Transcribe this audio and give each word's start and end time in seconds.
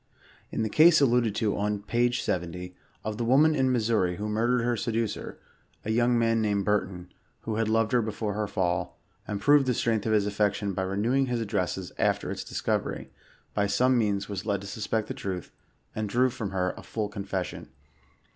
In 0.51 0.63
the 0.63 0.67
case 0.69 0.99
alluded 0.99 1.35
to 1.35 1.55
on 1.55 1.83
page 1.83 2.23
70, 2.23 2.73
of 3.03 3.17
the 3.19 3.23
woman 3.23 3.53
in 3.53 3.71
Missouri 3.71 4.15
who 4.15 4.27
murdered 4.27 4.63
her 4.63 4.75
seducer; 4.75 5.37
a 5.85 5.91
young 5.91 6.17
man 6.17 6.41
named 6.41 6.65
Burton, 6.65 7.11
who 7.41 7.57
had 7.57 7.69
loved 7.69 7.91
her 7.91 8.01
before 8.01 8.33
her 8.33 8.47
fall, 8.47 8.97
and 9.27 9.39
proved 9.39 9.67
the 9.67 9.75
strength 9.75 10.07
of 10.07 10.11
his 10.13 10.25
afiection 10.25 10.73
by 10.73 10.81
renewing 10.81 11.27
his 11.27 11.39
addresses 11.39 11.91
after 11.99 12.31
its 12.31 12.43
discovery, 12.43 13.11
by 13.53 13.67
some 13.67 13.95
means 13.95 14.27
was 14.27 14.43
led 14.43 14.61
to 14.61 14.65
suspect 14.67 15.07
the 15.07 15.13
truth, 15.13 15.51
and 15.95 16.09
drew 16.09 16.31
from 16.31 16.49
hejr 16.49 16.75
a 16.75 16.81
full 16.81 17.07
confession. 17.07 17.69